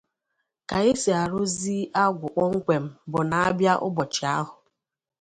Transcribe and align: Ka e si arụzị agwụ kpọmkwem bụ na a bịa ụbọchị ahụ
Ka 0.69 0.77
e 0.89 0.91
si 1.01 1.11
arụzị 1.21 1.77
agwụ 2.03 2.27
kpọmkwem 2.33 2.83
bụ 3.11 3.19
na 3.29 3.37
a 3.47 3.49
bịa 3.57 3.73
ụbọchị 3.87 4.23
ahụ 4.35 4.53